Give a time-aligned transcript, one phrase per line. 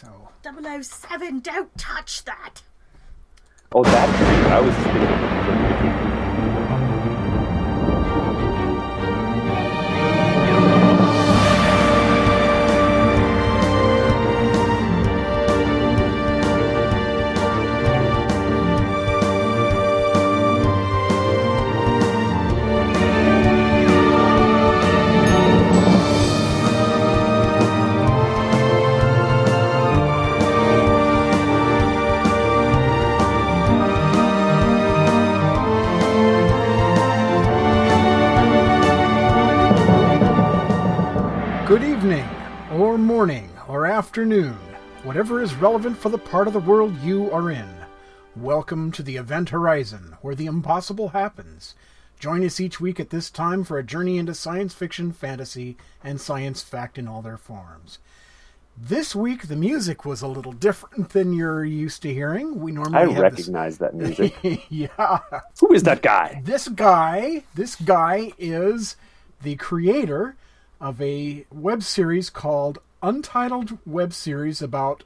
[0.00, 2.62] So 007, don't touch that.
[3.72, 4.72] Oh, that I was.
[4.76, 6.07] Good
[42.08, 42.30] evening,
[42.72, 44.56] or morning, or afternoon,
[45.02, 47.68] whatever is relevant for the part of the world you are in.
[48.34, 51.74] Welcome to the Event Horizon, where the impossible happens.
[52.18, 56.18] Join us each week at this time for a journey into science fiction, fantasy, and
[56.18, 57.98] science fact in all their forms.
[58.74, 62.58] This week, the music was a little different than you're used to hearing.
[62.58, 64.34] We normally I have this- recognize that music.
[64.70, 65.18] yeah.
[65.60, 66.40] Who is that guy?
[66.42, 68.96] This guy, this guy is
[69.42, 70.36] the creator
[70.80, 75.04] of a web series called Untitled Web Series about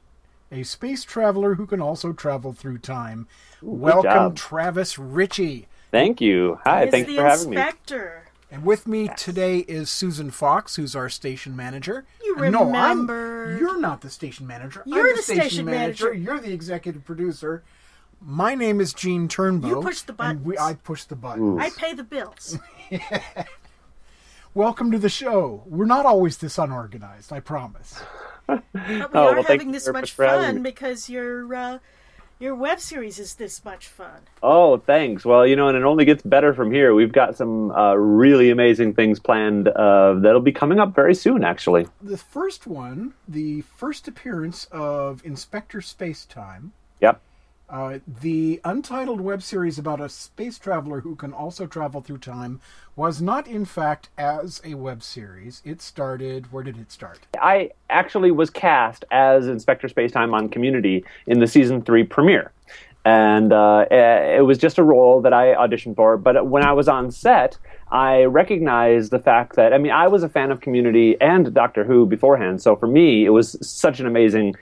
[0.51, 3.27] a space traveler who can also travel through time.
[3.61, 4.35] Welcome.
[4.35, 5.67] Travis Richey.
[5.91, 6.59] Thank you.
[6.63, 7.55] Hi, He's thanks the for having me.
[7.57, 8.19] inspector.
[8.51, 12.05] And with me today is Susan Fox, who's our station manager.
[12.23, 13.59] You And No, I'm, remembered.
[13.59, 14.83] you're not the station manager.
[14.85, 16.13] You're I'm the station manager.
[16.13, 17.63] You're the executive producer.
[18.21, 19.67] My name is Gene Turnbow.
[19.69, 20.57] You push the and we.
[20.57, 21.59] I push the buttons.
[21.59, 22.57] I pay the bills.
[24.55, 25.63] Welcome to the show.
[25.65, 27.99] We're not always this unorganized, I promise.
[28.45, 31.79] But we Oh, are well, having this much much for having fun because your uh,
[32.39, 34.21] your web series is this much fun.
[34.43, 35.25] Oh, thanks.
[35.25, 36.93] Well, you know, and it only gets better from here.
[36.93, 41.43] We've got some uh, really amazing things planned uh, that'll be coming up very soon,
[41.43, 41.87] actually.
[42.01, 47.19] The first one, the first appearance of Inspector Spacetime, Yep.
[47.73, 52.61] Uh, the untitled web series about a space traveler who can also travel through time,
[52.95, 55.63] was not in fact as a web series.
[55.65, 57.21] It started, where did it start?
[57.41, 62.51] I actually was cast as Inspector Spacetime on Community in the season three premiere.
[63.05, 66.15] And uh, eh, it was just a role that I auditioned for.
[66.15, 67.57] But when I was on set,
[67.91, 71.83] I recognized the fact that, I mean, I was a fan of Community and Doctor
[71.83, 72.61] Who beforehand.
[72.61, 74.53] So for me, it was such an amazing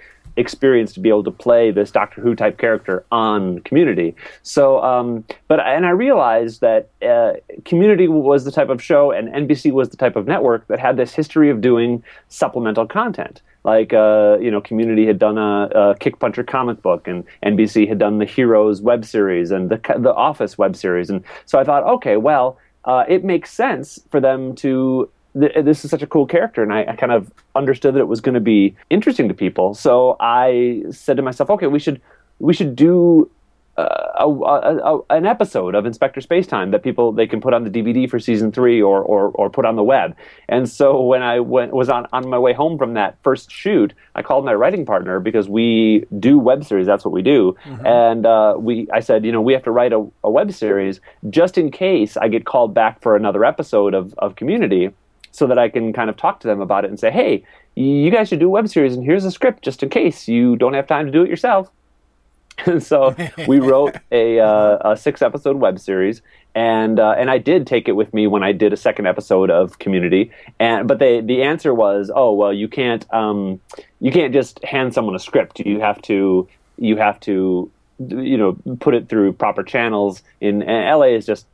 [0.41, 4.15] experience to be able to play this Doctor Who type character on Community.
[4.43, 9.29] So, um, but and I realized that uh, Community was the type of show, and
[9.29, 13.41] NBC was the type of network that had this history of doing supplemental content.
[13.63, 17.87] Like uh, you know, Community had done a, a Kick Puncher comic book, and NBC
[17.87, 21.63] had done the Heroes web series and the the Office web series, and so I
[21.63, 25.09] thought, okay, well, uh, it makes sense for them to
[25.39, 28.07] th- this is such a cool character and I, I kind of understood that it
[28.07, 32.01] was going to be interesting to people so i said to myself okay we should
[32.39, 33.29] we should do
[33.77, 37.63] uh, a, a, a, an episode of Inspector Spacetime that people they can put on
[37.63, 40.15] the DVD for season three or, or, or put on the web.
[40.49, 43.93] And so when I went was on, on my way home from that first shoot,
[44.13, 46.85] I called my writing partner because we do web series.
[46.85, 47.55] That's what we do.
[47.85, 50.99] And uh, we I said, you know, we have to write a, a web series
[51.29, 54.91] just in case I get called back for another episode of, of Community
[55.31, 57.43] so that I can kind of talk to them about it and say, hey,
[57.75, 60.55] you guys should do a web series, and here's a script just in case you
[60.57, 61.71] don't have time to do it yourself.
[62.65, 63.15] And so
[63.47, 66.21] we wrote a, uh, a six episode web series,
[66.53, 69.49] and uh, and I did take it with me when I did a second episode
[69.49, 70.31] of Community.
[70.59, 73.59] And but they the answer was, oh well, you can't um,
[73.99, 75.59] you can't just hand someone a script.
[75.61, 80.21] You have to you have to you know put it through proper channels.
[80.39, 81.47] In and LA is just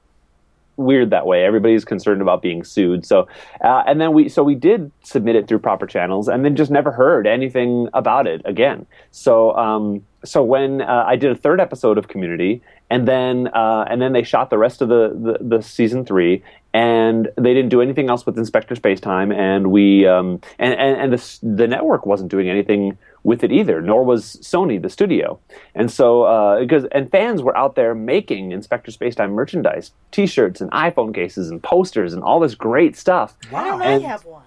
[0.77, 1.43] weird that way.
[1.43, 3.05] Everybody's concerned about being sued.
[3.05, 3.27] So,
[3.63, 6.71] uh, and then we, so we did submit it through proper channels, and then just
[6.71, 8.85] never heard anything about it again.
[9.11, 13.85] So, um, so when uh, I did a third episode of Community, and then uh,
[13.89, 16.43] and then they shot the rest of the, the the season three,
[16.73, 21.13] and they didn't do anything else with Inspector Spacetime, and we um, and and, and
[21.13, 25.37] the the network wasn't doing anything with it either, nor was Sony, the studio.
[25.75, 30.71] And so, uh, because and fans were out there making Inspector Spacetime merchandise, T-shirts and
[30.71, 33.35] iPhone cases and posters and all this great stuff.
[33.49, 34.43] Why don't And- I have one?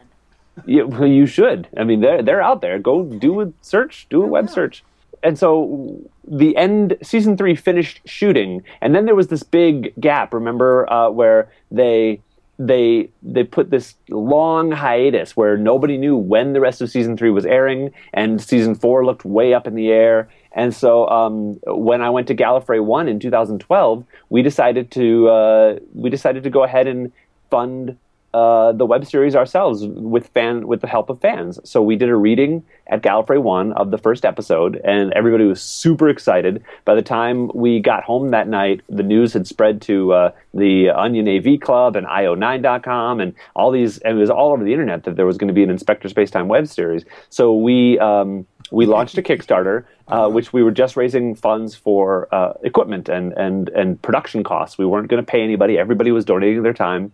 [0.67, 1.69] Yeah, well, you should.
[1.77, 2.79] I mean, they're they're out there.
[2.79, 4.83] Go do a search, do a web search.
[5.23, 10.33] And so the end season three finished shooting, and then there was this big gap.
[10.33, 12.21] Remember uh, where they
[12.59, 17.31] they they put this long hiatus where nobody knew when the rest of season three
[17.31, 20.29] was airing, and season four looked way up in the air.
[20.53, 25.79] And so um, when I went to Gallifrey One in 2012, we decided to uh,
[25.95, 27.13] we decided to go ahead and
[27.51, 27.97] fund
[28.33, 31.59] uh, the web series ourselves with fan with the help of fans.
[31.65, 35.61] So we did a reading at Gallifrey One of the first episode, and everybody was
[35.61, 36.63] super excited.
[36.85, 40.91] By the time we got home that night, the news had spread to uh, the
[40.91, 45.05] Onion AV Club and IO9.com and all these, and it was all over the internet
[45.05, 47.05] that there was going to be an Inspector Spacetime web series.
[47.29, 47.99] So we.
[47.99, 53.09] Um, we launched a Kickstarter, uh, which we were just raising funds for uh, equipment
[53.09, 54.79] and, and, and production costs.
[54.79, 55.77] We weren't going to pay anybody.
[55.77, 57.11] Everybody was donating their time.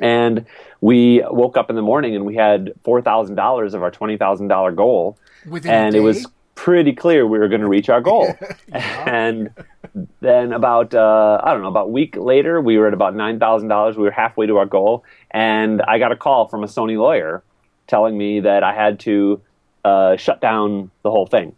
[0.00, 0.46] And
[0.80, 5.18] we woke up in the morning and we had $4,000 of our $20,000 goal.
[5.48, 8.34] Within and it was pretty clear we were going to reach our goal.
[8.72, 9.50] and
[10.20, 13.96] then about, uh, I don't know, about a week later, we were at about $9,000.
[13.96, 15.04] We were halfway to our goal.
[15.30, 17.42] And I got a call from a Sony lawyer
[17.86, 19.40] telling me that I had to
[19.84, 21.54] uh, shut down the whole thing.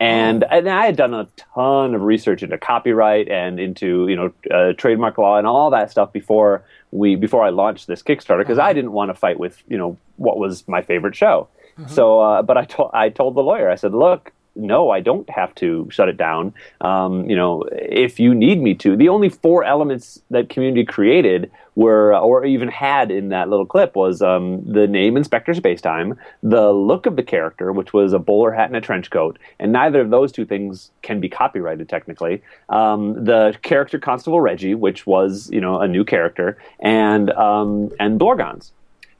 [0.00, 4.32] And and I had done a ton of research into copyright and into you know
[4.50, 8.58] uh, trademark law and all that stuff before we before I launched this Kickstarter because
[8.58, 11.48] I didn't want to fight with you know what was my favorite show.
[11.88, 15.28] So, uh, but I told I told the lawyer I said, look, no, I don't
[15.30, 16.54] have to shut it down.
[16.80, 21.50] Um, you know, if you need me to, the only four elements that Community created
[21.74, 26.72] were, or even had in that little clip, was um, the name Inspector Spacetime, the
[26.72, 30.00] look of the character, which was a bowler hat and a trench coat, and neither
[30.00, 32.42] of those two things can be copyrighted technically.
[32.68, 38.20] Um, the character Constable Reggie, which was you know a new character, and um, and
[38.20, 38.70] Blorgons.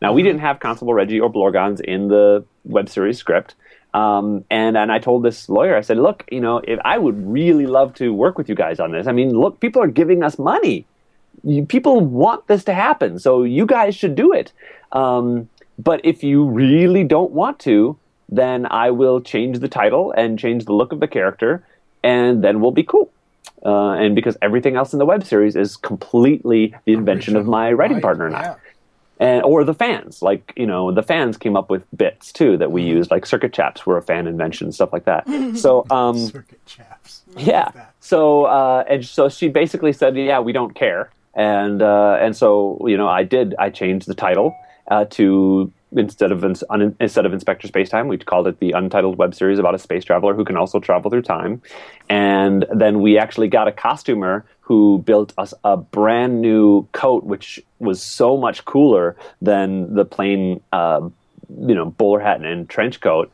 [0.01, 3.57] Now we didn't have Constable Reggie or Blorgons in the web series script.
[3.95, 7.27] Um, and and I told this lawyer, I said, look, you know, if I would
[7.27, 9.07] really love to work with you guys on this.
[9.07, 10.85] I mean, look, people are giving us money.
[11.45, 14.53] You, people want this to happen, so you guys should do it.
[14.93, 15.49] Um,
[15.79, 17.97] but if you really don't want to,
[18.29, 21.65] then I will change the title and change the look of the character,
[22.03, 23.11] and then we'll be cool.
[23.65, 27.73] Uh, and because everything else in the web series is completely the invention of my
[27.73, 28.55] writing Right, partner and I yeah.
[29.21, 32.71] And or the fans like you know the fans came up with bits too that
[32.73, 32.97] we Mm-hmm.
[32.99, 35.25] used like circuit chaps were a fan invention stuff like that
[35.57, 37.23] so um Circuit chaps.
[37.37, 37.71] yeah
[38.01, 42.79] so uh and so she basically said yeah we don't care and uh and so
[42.89, 44.55] you know i did i changed the title
[44.91, 49.35] uh to instead of un, instead of inspector spacetime we called it the untitled web
[49.35, 51.61] series about a space traveler who can also travel through time
[52.09, 57.61] and then we actually got a costumer who built us a brand new coat which
[57.79, 61.01] was so much cooler than the plain uh,
[61.61, 63.31] you know bowler hat and trench coat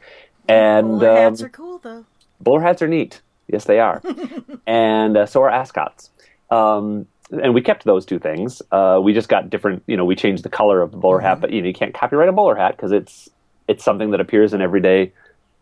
[0.51, 2.05] and Bowler hats um, are cool though.
[2.41, 3.21] Bowler hats are neat.
[3.47, 4.03] Yes, they are.
[4.67, 6.11] and uh, so are ascots.
[6.51, 8.63] Um, and we kept those two things.
[8.73, 9.83] Uh, we just got different.
[9.87, 11.95] You know, we changed the color of the bowler hat, but you know, you can't
[11.95, 13.29] copyright a bowler hat because it's
[13.69, 15.13] it's something that appears in everyday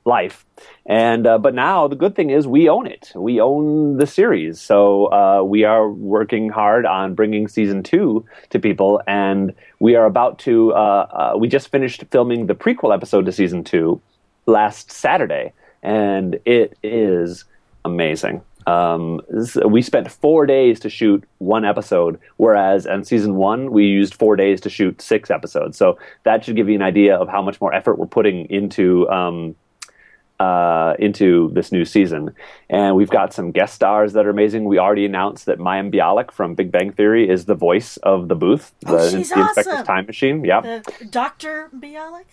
[0.05, 0.45] life.
[0.87, 3.13] And uh, but now the good thing is we own it.
[3.15, 8.59] We own the series, so uh, we are working hard on bringing season two to
[8.59, 10.73] people, and we are about to.
[10.73, 14.01] Uh, uh, we just finished filming the prequel episode to season two
[14.47, 17.45] last Saturday, and it is
[17.85, 18.43] amazing.
[18.69, 19.21] Um,
[19.67, 24.37] we spent four days to shoot one episode, whereas on season one we used four
[24.37, 25.79] days to shoot six episodes.
[25.79, 29.09] So that should give you an idea of how much more effort we're putting into
[29.09, 29.55] um,
[30.39, 32.35] uh, into this new season.
[32.71, 34.65] And we've got some guest stars that are amazing.
[34.67, 38.37] We already announced that Mayim Bialik from Big Bang Theory is the voice of the
[38.37, 39.83] booth, Oh, the, the Inspector's.
[39.87, 40.45] Time Machine.
[40.45, 40.61] Yeah.
[40.61, 42.27] The Doctor Bialik.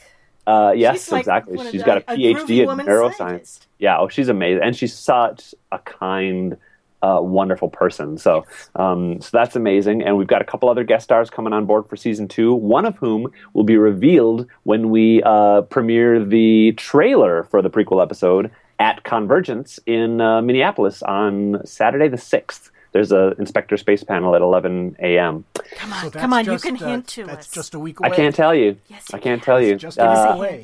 [0.48, 1.58] Uh, yes, like exactly.
[1.72, 3.16] She's the- got a PhD in neuroscience.
[3.16, 3.68] scientist.
[3.80, 6.58] Yeah, oh, she's amazing, and she's such a kind,
[7.02, 8.18] uh, wonderful person.
[8.18, 10.04] So, um, so that's amazing.
[10.04, 12.54] And we've got a couple other guest stars coming on board for season two.
[12.54, 18.02] One of whom will be revealed when we uh, premiere the trailer for the prequel
[18.02, 22.72] episode at Convergence in uh, Minneapolis on Saturday the sixth.
[22.96, 25.44] There's a Inspector Space panel at 11 a.m.
[25.76, 27.54] Come on, So come on, just, you can uh, hint to That's us.
[27.54, 28.10] just a week away.
[28.10, 28.78] I can't tell you.
[28.88, 29.46] Yes, I can't can.
[29.46, 29.76] tell you.
[29.76, 30.64] Just give us Uh, a away.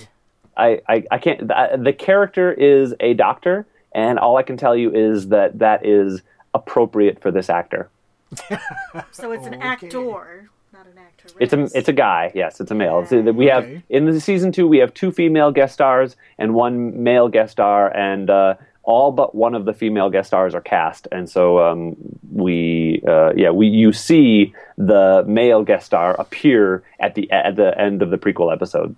[0.56, 1.46] I, I, I can't.
[1.46, 5.86] The, the character is a doctor, and all I can tell you is that that
[5.86, 6.22] is
[6.54, 7.90] appropriate for this actor.
[9.12, 9.64] so it's an Okay.
[9.68, 11.34] actor, not an actress.
[11.38, 12.32] It's a it's a guy.
[12.34, 13.06] Yes, it's a male.
[13.06, 13.32] So Yeah.
[13.32, 13.84] we have Okay.
[13.90, 17.90] in the season two we have two female guest stars and one male guest star,
[17.94, 21.08] and uh, all but one of the female guest stars are cast.
[21.12, 21.96] And so um,
[22.32, 27.80] we uh, yeah we you see the male guest star appear at the at the
[27.80, 28.96] end of the prequel episode.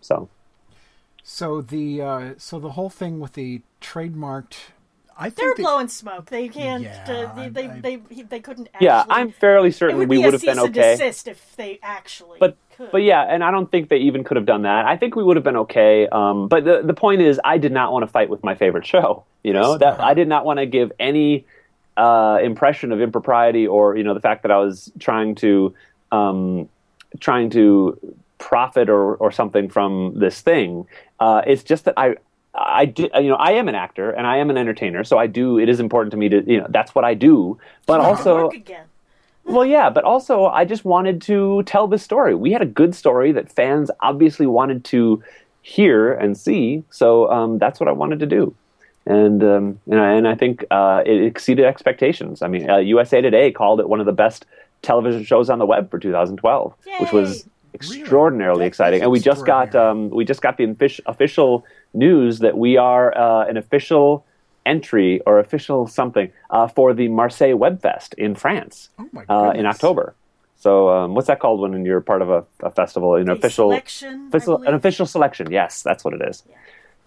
[0.00, 0.28] So
[1.22, 4.56] So the uh, so the whole thing with the trademarked,
[5.18, 6.26] I They're think that- blowing smoke.
[6.26, 6.82] They can't.
[6.82, 8.68] Yeah, uh, they, I- they, they, they couldn't.
[8.74, 10.96] Actually, yeah, I'm fairly It certain would we be would have been cease and okay.
[10.96, 12.38] desist if they actually.
[12.38, 12.90] but could.
[12.92, 14.84] but yeah, and I don't think they even could have done that.
[14.84, 16.06] I think we would have been okay.
[16.08, 18.84] Um, but the the point is, I did not want to fight with my favorite
[18.86, 19.24] show.
[19.42, 21.46] You know that I did not want to give any
[21.96, 25.74] uh, impression of impropriety or you know the fact that I was trying to
[26.12, 26.68] um,
[27.20, 27.98] trying to
[28.38, 30.86] profit or or something from this thing.
[31.20, 32.16] Uh, it's just that I.
[32.56, 35.26] I do, you know, I am an actor and I am an entertainer, so I
[35.26, 35.58] do.
[35.58, 37.58] It is important to me to, you know, that's what I do.
[37.86, 38.50] But also,
[39.44, 42.34] well, yeah, but also I just wanted to tell this story.
[42.34, 45.22] We had a good story that fans obviously wanted to
[45.60, 48.54] hear and see, so um, that's what I wanted to do.
[49.04, 52.42] And um, and, I, and I think uh, it exceeded expectations.
[52.42, 54.46] I mean, uh, USA Today called it one of the best
[54.82, 59.02] television shows on the web for 2012, which was extraordinarily That exciting.
[59.02, 61.64] And we just got um, we just got the offic- official
[61.96, 64.24] news that we are uh, an official
[64.64, 69.64] entry or official something uh, for the Marseille Webfest in France Oh my uh, in.
[69.66, 70.14] October.
[70.58, 73.14] So um, what's that called when you're part of a, a festival?
[73.14, 75.50] An A official, selection, official, an official selection.
[75.50, 76.42] Yes, that's what it is.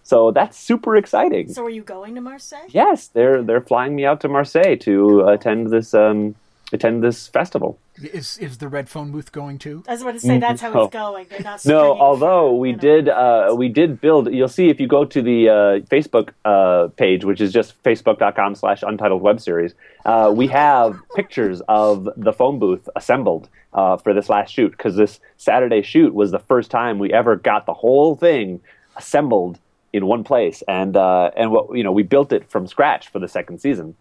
[0.02, 1.52] So that's super exciting.
[1.52, 2.66] So are you going to Marseille?
[2.68, 6.34] yes, they're they're flying me out to Marseille to attend this um,
[6.72, 7.78] attend this festival.
[8.02, 9.84] Is is the red phone booth going too?
[9.86, 10.84] I was about to say that's how No.
[10.84, 11.26] it's going.
[11.42, 14.32] Not No, although we you know, did uh, we did build.
[14.32, 15.54] You'll see if you go to the uh,
[15.90, 19.74] Facebook uh, page, which is just facebook.com slash untitled web series.
[20.04, 24.96] Uh, we have pictures of the phone booth assembled uh, for this last shoot because
[24.96, 28.60] this Saturday shoot was the first time we ever got the whole thing
[28.96, 29.58] assembled
[29.92, 33.18] in one place, and uh, and what you know we built it from scratch for
[33.18, 33.96] the second season.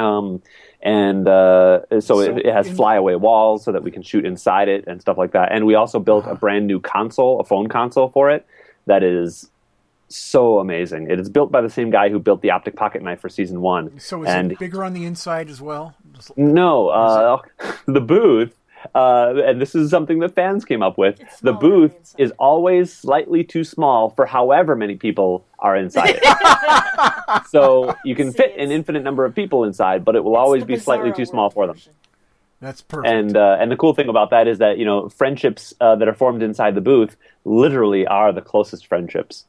[0.00, 0.42] Um,
[0.82, 4.68] and uh, so, So it, it has flyaway walls so that we can shoot inside
[4.68, 5.52] it and stuff like that.
[5.52, 8.46] And we also built a brand new console, a phone console for it
[8.86, 9.50] that is
[10.08, 11.10] so amazing.
[11.10, 13.60] It is built by the same guy who built the optic pocket knife for season
[13.60, 14.00] one.
[14.00, 15.94] So is and it bigger on the inside as well?
[16.36, 17.42] No, uh,
[17.86, 18.54] the booth,
[18.94, 21.20] uh, and this is something that fans came up with.
[21.20, 25.44] It's The smaller on the booth is always slightly too small for however many people
[25.58, 27.46] are inside it.
[27.50, 30.64] so you can See, fit an infinite number of people inside, but it will always
[30.64, 31.76] be slightly too small for them.
[31.76, 31.92] version.
[32.60, 33.10] That's perfect.
[33.14, 36.08] And uh, and the cool thing about that is that you know friendships uh, that
[36.08, 39.46] are formed inside the booth literally are the closest friendships.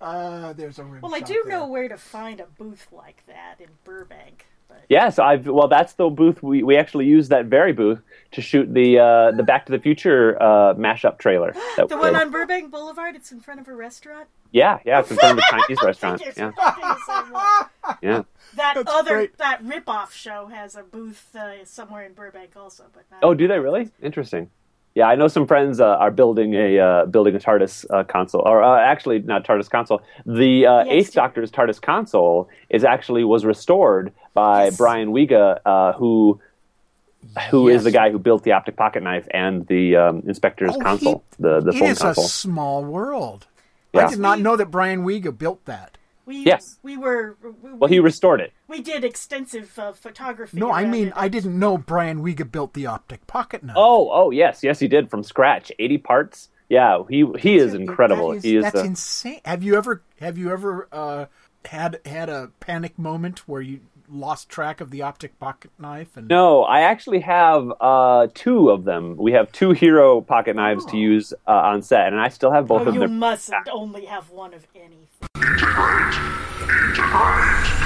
[0.00, 1.58] uh, there's a rim Well, I do there.
[1.58, 4.46] know where to find a booth like that in Burbank.
[4.68, 8.00] But Yes, I've well, that's the booth we, we actually used that very booth
[8.32, 11.52] to shoot the uh, the Back to the Future uh, mashup trailer.
[11.76, 14.28] That- the one on Burbank Boulevard, it's in front of a restaurant.
[14.52, 16.22] yeah, yeah, it's in front of the Chinese restaurant.
[16.24, 17.96] Yes, Yeah, the same one.
[18.02, 18.22] yeah.
[18.56, 19.38] That That's other great.
[19.38, 23.58] that rip-off show has a booth uh, somewhere in Burbank also, but Oh, do they
[23.58, 23.90] really?
[24.02, 24.50] Interesting.
[24.94, 28.42] Yeah, I know some friends uh, are building a uh, building a TARDIS uh, console,
[28.44, 30.02] or uh, actually not TARDIS console.
[30.26, 31.12] The uh, The Eighth.
[31.12, 34.76] Doctor's TARDIS console is actually was restored by Yes.
[34.76, 36.40] Brian Wiga, uh, who
[37.50, 37.84] who is Yes.
[37.84, 41.42] the guy who built the optic pocket knife and the um, Inspector's Oh, console, he-
[41.42, 42.24] the the phone is console.
[42.24, 43.46] a small world.
[43.92, 44.06] Yeah.
[44.06, 45.97] I did not know that Brian Wiga built that.
[46.28, 46.78] We, Yes.
[46.82, 47.36] we were.
[47.42, 48.52] We, Well, he restored it.
[48.68, 50.58] we did extensive uh, photography.
[50.58, 51.14] No, I mean it.
[51.16, 53.76] I didn't know Brian Wiga built the optic pocket knife.
[53.78, 56.50] Oh, oh yes, yes, he did from scratch, eighty parts.
[56.68, 58.32] Yeah, he he is incredible.
[58.32, 58.64] is- he is.
[58.64, 59.40] that's insane.
[59.46, 61.26] Have you ever have you ever uh,
[61.64, 63.80] had had a panic moment where you
[64.10, 68.84] lost track of the optic pocket knife and No, I actually have uh, two of
[68.84, 69.16] them.
[69.16, 72.66] We have two hero pocket knives to use uh, on set, and I still have
[72.66, 73.02] both Oh, of them.
[73.02, 75.06] you mustn't only have one of anything.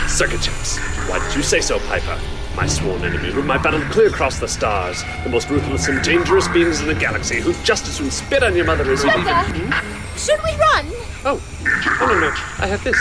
[0.09, 0.79] Circuit chaps.
[1.09, 2.19] Why did you say so, Piper?
[2.55, 5.03] My sworn enemy whom I battled clear across the stars.
[5.25, 8.55] The most ruthless and dangerous beings in the galaxy, who'd just as soon spit on
[8.55, 9.25] your mother as you'd even...
[9.25, 9.55] Doctor,
[10.19, 10.87] should we run?
[11.25, 11.41] Oh,
[12.01, 12.31] no, no, no.
[12.59, 12.99] I have this.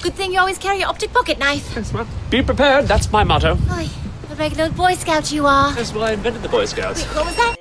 [0.00, 1.74] Good thing you always carry your optic pocket knife.
[1.74, 2.86] Yes, well, be prepared.
[2.86, 3.58] That's my motto.
[3.72, 4.07] Oy, a
[4.38, 5.72] regular old Boy Scout you are.
[5.74, 7.04] That's why I invented the Boy Scouts.
[7.06, 7.56] Wait, What was that?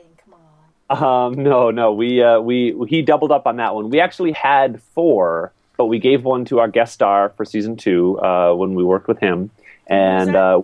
[0.90, 3.90] Um, no, no, we uh, we he doubled up on that one.
[3.90, 8.18] We actually had four, but we gave one to our guest star for season two
[8.22, 9.50] uh, when we worked with him,
[9.88, 10.36] and that?
[10.38, 10.62] uh,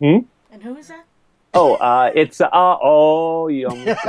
[0.00, 0.26] And
[0.62, 1.04] who is that?
[1.54, 4.00] oh, uh, it's uh, oh, you almost-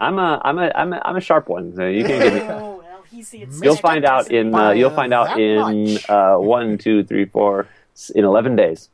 [0.00, 1.76] I'm a I'm a I'm a I'm a sharp one.
[1.76, 2.79] So you can't get me.
[3.10, 3.46] Well, he's the.
[3.62, 7.66] You'll find out in uh, you'll uh, find out in uh, one, two, three, four,
[8.14, 8.88] in eleven days.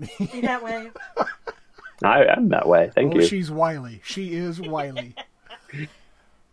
[0.00, 0.26] Okay, fine.
[0.32, 0.90] Be that way.
[2.04, 2.90] I, I'm that way.
[2.94, 3.26] Thank Oh, you.
[3.26, 4.00] she's wily.
[4.04, 5.14] She is wily.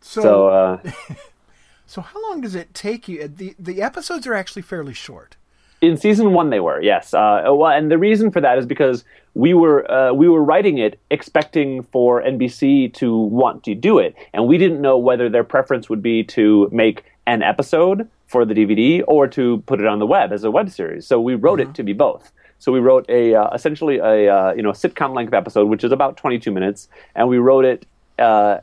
[0.02, 0.92] So, So uh,
[1.86, 3.28] so how long does it take you?
[3.28, 5.36] The the episodes are actually fairly short.
[5.86, 7.14] In season one, they were yes.
[7.14, 10.78] Uh, well, and the reason for that is because we were uh, we were writing
[10.78, 15.44] it expecting for NBC to want to do it, and we didn't know whether their
[15.44, 20.00] preference would be to make an episode for the DVD or to put it on
[20.00, 21.06] the web as a web series.
[21.06, 22.32] So we wrote it to be both.
[22.60, 25.92] So we wrote a uh, essentially a uh, you know sitcom length episode, which is
[25.92, 27.86] about 22 minutes, and we wrote it
[28.18, 28.60] uh,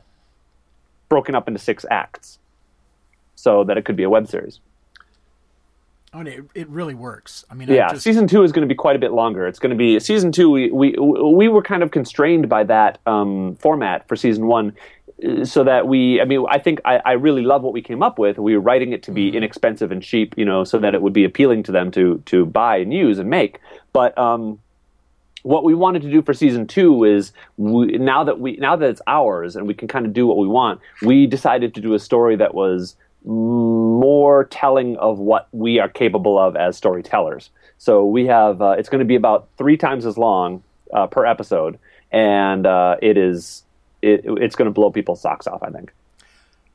[1.09, 2.39] broken up into six acts.
[3.35, 4.59] so that it could be a web series.
[6.13, 7.43] Oh, and it, it really works.
[7.49, 9.47] I mean, I Yeah, just- season two is going to be quite a bit longer.
[9.47, 10.49] It's going to be season two.
[10.49, 14.73] We we we were kind of constrained by that um, format for season one,
[15.27, 16.21] uh, so that we.
[16.21, 18.37] I mean, I think I, I really love what we came up with.
[18.37, 21.13] We were writing it to be inexpensive and cheap, you know, so that it would
[21.13, 23.59] be appealing to them to to buy and use and make.
[23.91, 24.59] But um,
[25.41, 28.87] what we wanted to do for season two is we, now that we now that
[28.87, 31.95] it's ours and we can kind of do what we want, we decided to do
[31.95, 32.95] a story that was
[34.45, 37.49] telling of what we are capable of as storytellers.
[37.77, 41.25] So we have uh, it's going to be about three times as long uh, per
[41.25, 41.79] episode,
[42.11, 43.63] and uh, it is
[44.01, 45.63] it, it's going to blow people's socks off.
[45.63, 45.93] I think.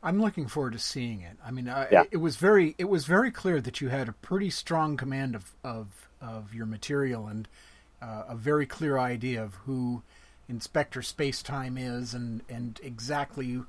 [0.03, 1.37] I'm looking forward to seeing it.
[1.45, 2.05] I mean, Yeah.
[2.11, 5.51] it was very it was very clear that you had a pretty strong command of
[5.65, 7.49] of, of your material and
[8.01, 10.03] uh, a very clear idea of who
[10.49, 13.63] Inspector Space Time is and and exactly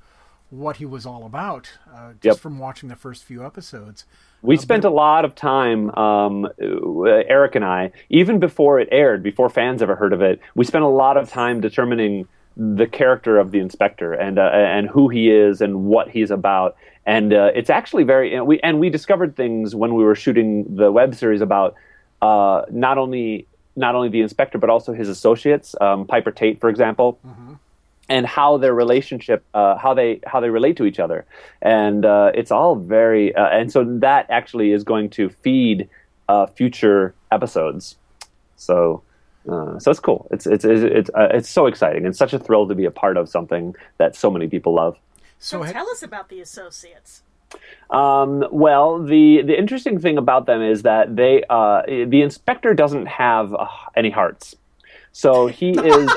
[0.50, 1.70] what he was all about.
[1.92, 2.36] Uh, just Yep.
[2.38, 4.04] from watching the first few episodes.
[4.42, 9.22] We spent a lot of time, um, uh, Eric and I, even before it aired,
[9.22, 10.40] before fans ever heard of it.
[10.54, 12.26] We spent a lot of time determining
[12.56, 16.76] the character of the inspector and uh, and who he is and what he's about.
[17.06, 20.74] And uh, it's actually very and we and we discovered things when we were shooting
[20.74, 21.74] the web series about
[22.22, 26.68] uh, not only not only the inspector but also his associates, um, Piper Tate, for
[26.68, 27.18] example
[28.10, 31.24] and how their relationship, uh, how they how they relate to each other,
[31.62, 35.88] and uh, it's all very, uh, and so that actually is going to feed
[36.28, 37.96] uh, future episodes.
[38.56, 39.02] So,
[39.48, 40.26] uh, so it's cool.
[40.32, 42.90] It's it's it's it's, uh, it's so exciting and such a thrill to be a
[42.90, 44.98] part of something that so many people love.
[45.38, 47.22] So So ha- tell us about the associates.
[47.90, 53.06] Um, well, the the interesting thing about them is that they uh, the inspector doesn't
[53.06, 54.56] have uh, any hearts,
[55.12, 56.10] so he is.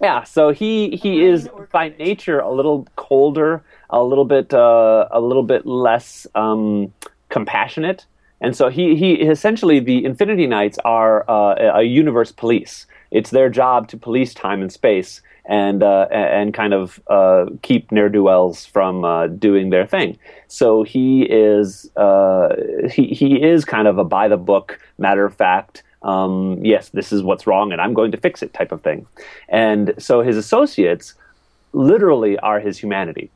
[0.00, 5.20] Yeah, so he he is by nature a little colder, a little bit uh, a
[5.20, 6.92] little bit less um,
[7.28, 8.06] compassionate,
[8.40, 12.86] and so he he essentially the Infinity Knights are uh, a universe police.
[13.10, 17.92] It's their job to police time and space and uh, and kind of uh, keep
[17.92, 20.16] ne'er do wells from uh, doing their thing.
[20.48, 22.54] So he is uh,
[22.90, 25.82] he he is kind of a by the book, matter of fact.
[26.02, 29.06] Um, yes, this is what's wrong, and I'm going to fix it type of thing.
[29.48, 31.14] And so his associates
[31.72, 33.30] literally are his humanity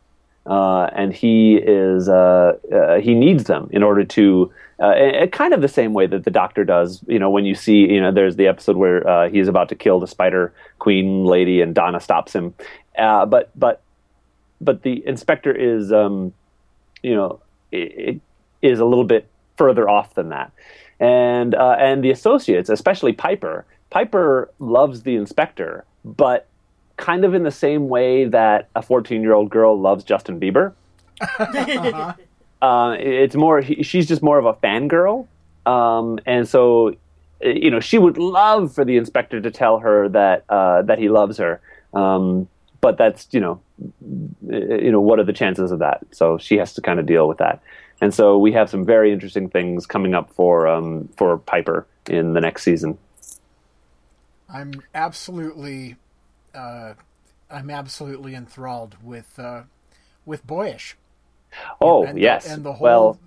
[0.47, 5.63] uh, and he is uh, uh, he needs them in order to uh, kind of
[5.63, 7.03] the same way that the doctor does.
[7.07, 9.75] You know, when you see you know there's the episode where uh, he's about to
[9.75, 12.53] kill the Spider Queen lady and Donna stops him,
[12.99, 13.81] uh, but but
[14.61, 16.35] but the inspector is um,
[17.03, 17.41] you know
[17.73, 18.21] i- i-
[18.61, 20.53] is a little bit further off than that,
[21.01, 23.65] and uh, and the associates, especially Piper.
[23.91, 26.49] Piper loves the inspector, but
[26.97, 30.73] kind of in the same way that a 14 year old girl loves Justin Bieber.
[32.63, 35.27] uh, it's more, she's just more of a fangirl.
[35.67, 36.95] Um, and so,
[37.41, 41.09] you know, she would love for the inspector to tell her that, uh, that he
[41.09, 41.61] loves her.
[41.93, 42.49] Um,
[42.81, 43.61] but that's, you know,
[44.47, 46.03] you know, what are the chances of that?
[46.11, 47.63] So she has to kind of deal with that.
[48.01, 52.35] And so we have some very interesting things coming up for, um, for Piper in
[52.35, 52.99] the next season.
[54.49, 55.97] I'm absolutely,
[56.55, 56.95] uh,
[57.51, 59.63] I'm absolutely enthralled with uh,
[60.25, 60.97] with Boyish.
[61.81, 62.49] Oh, and yes.
[62.49, 62.85] and the whole.
[62.85, 63.21] well,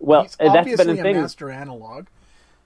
[0.00, 1.16] well, he's that's been obviously a a thing.
[1.20, 2.06] master analog.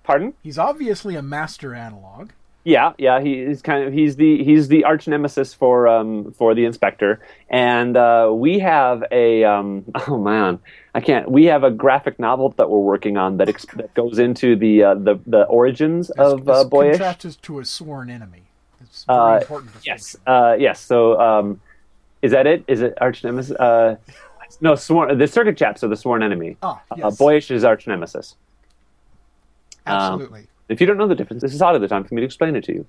[0.02, 0.34] Pardon?
[0.42, 2.30] He's obviously a master analog.
[2.62, 6.66] Yeah, yeah, he's kind of he's the he's the arch nemesis for um for the
[6.66, 10.58] inspector, and uh, we have a um oh man
[10.94, 14.18] I can't we have a graphic novel that we're working on that, ex- that goes
[14.18, 16.98] into the uh, the the origins of uh, It's Boyish.
[16.98, 18.42] contrasted to a sworn enemy.
[18.82, 19.70] It's very Uh, important.
[19.84, 20.80] Yes, uh, yes.
[20.80, 21.60] So um,
[22.20, 22.64] is that it?
[22.68, 23.56] Is it arch nemesis?
[23.56, 23.96] Uh,
[24.60, 25.16] no, sworn.
[25.16, 26.58] The circuit chaps are the sworn enemy.
[26.62, 27.16] Ah, Uh, yes.
[27.16, 28.36] Boyish is arch nemesis.
[29.86, 30.46] Absolutely.
[30.70, 32.26] If you don't know the difference, this is out of the time for me to
[32.26, 32.86] explain it to you.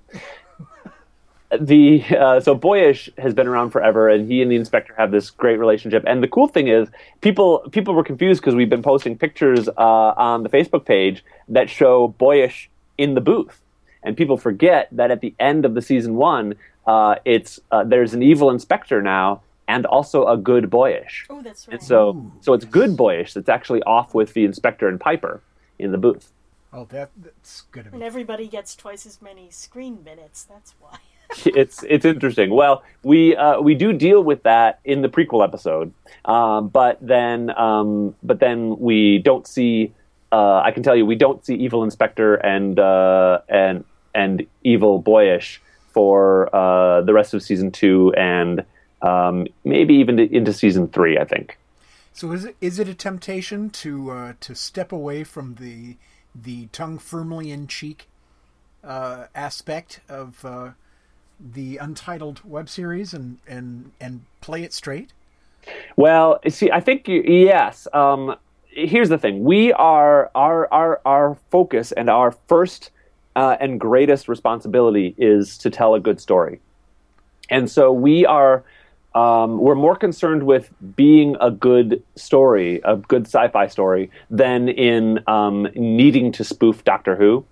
[1.60, 5.30] the uh, so Boyish has been around forever, and he and the inspector have this
[5.30, 6.04] great relationship.
[6.08, 6.88] And the cool thing is,
[7.22, 11.70] people people were confused because we've been posting pictures uh, on the Facebook page that
[11.70, 13.62] show Boyish in the booth,
[14.04, 18.14] and people forget that at the end of the season one, uh, it's uh, there's
[18.14, 21.26] an evil inspector now, and also a good Boyish.
[21.30, 21.76] Oh, that's right.
[21.76, 25.42] And so, so it's good Boyish that's actually off with the inspector and Piper
[25.80, 26.32] in the booth.
[26.74, 30.44] Oh, that that's good of and everybody gets twice as many screen minutes.
[30.44, 30.98] That's why.
[31.46, 32.50] it's it's interesting.
[32.50, 35.94] Well, we uh, we do deal with that in the prequel episode,
[36.26, 39.94] um, but then um, but then we don't see.
[40.32, 45.00] Uh, I can tell you, we don't see evil inspector and uh, and and evil
[45.00, 45.62] boyish
[45.94, 48.66] for uh, the rest of season two and
[49.02, 51.18] um, maybe even to, into season three.
[51.18, 51.58] I think.
[52.14, 55.96] So is it is it a temptation to uh, to step away from the
[56.34, 58.08] the tongue firmly in cheek
[58.84, 60.72] uh, aspect of uh,
[61.40, 65.14] the untitled web series and and and play it straight?
[65.96, 67.88] Well, see, I think you, yes.
[67.94, 68.36] Um,
[68.68, 72.92] here's the thing: we are our our our focus and our first
[73.36, 76.60] uh, and greatest responsibility is to tell a good story,
[77.50, 78.64] and so we are.
[79.14, 85.20] Um, we're more concerned with being a good story, a good sci-fi story, than in
[85.28, 87.44] um, needing to spoof Doctor Who.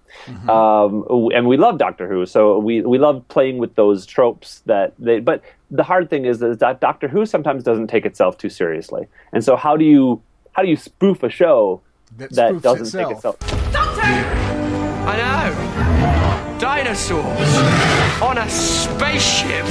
[0.50, 4.94] Um, and we love Doctor Who, so we we love playing with those tropes that
[5.00, 5.20] they.
[5.20, 9.08] But the hard thing is, is that Doctor Who sometimes doesn't take itself too seriously,
[9.34, 10.22] and so how do you
[10.54, 11.82] how do you spoof a show
[12.18, 13.08] That that, doesn't itself.
[13.10, 13.72] take itself?
[13.72, 16.60] Doctor, I know.
[16.60, 19.66] Dinosaurs on a spaceship.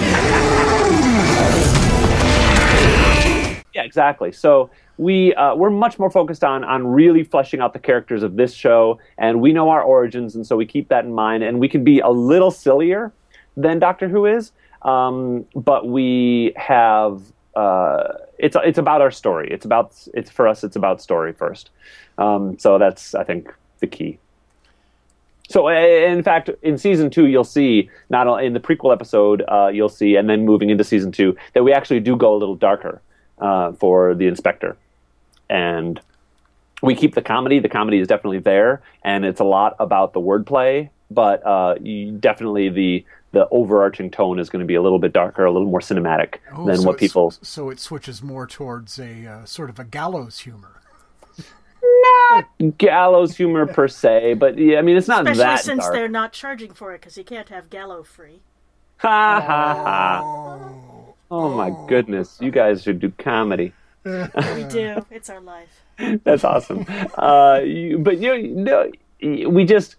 [3.74, 4.32] Yeah, exactly.
[4.32, 8.36] So we uh, we're much more focused on on really fleshing out the characters of
[8.36, 11.60] this show, and we know our origins, and so we keep that in mind, and
[11.60, 13.12] we can be a little sillier
[13.56, 14.52] than Doctor Who is,
[14.82, 17.22] um, but we have
[17.54, 19.48] uh, it's it's about our story.
[19.50, 20.64] It's about it's for us.
[20.64, 21.70] It's about story first.
[22.18, 24.18] Um, so that's I think the key.
[25.48, 29.68] So, in fact, in season two, you'll see not only in the prequel episode, uh,
[29.72, 32.54] you'll see, and then moving into season two, that we actually do go a little
[32.54, 33.00] darker
[33.38, 34.76] uh, for the inspector,
[35.48, 36.00] and
[36.82, 37.60] we keep the comedy.
[37.60, 41.74] The comedy is definitely there, and it's a lot about the wordplay, but uh,
[42.20, 45.68] definitely the the overarching tone is going to be a little bit darker, a little
[45.68, 47.30] more cinematic Oh, than so what people.
[47.42, 50.77] so it switches more towards a uh, sort of a gallows humor.
[52.78, 55.94] Gallows humor per se, but yeah, I mean it's not Especially that since dark.
[55.94, 58.40] they're not charging for it because you can't have Gallo free.
[58.98, 60.64] Ha ha ha!
[61.30, 63.72] Oh my goodness, you guys should do comedy.
[64.04, 65.04] We do.
[65.10, 65.82] It's our life.
[66.24, 66.86] That's awesome.
[67.16, 69.96] Uh, you, but you know, we just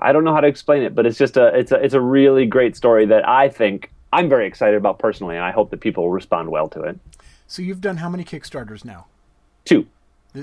[0.00, 2.00] I don't know how to explain it, but it's just a it's a it's a
[2.00, 5.80] really great story that I think I'm very excited about personally, and I hope that
[5.80, 6.98] people will respond well to it.
[7.46, 9.06] So you've done how many Kickstarters now?
[9.64, 9.86] Two.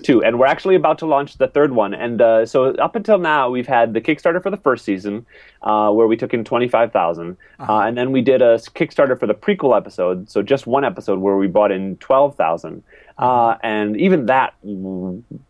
[0.04, 1.94] Two, and we're actually about to launch the third one.
[1.94, 5.26] And uh, so up until now, we've had the Kickstarter for the first season,
[5.64, 7.16] uh, where we took in twenty five uh
[7.60, 11.36] and then we did a Kickstarter for the prequel episode, so just one episode where
[11.36, 12.84] we brought in twelve thousand,
[13.18, 14.54] uh, and even that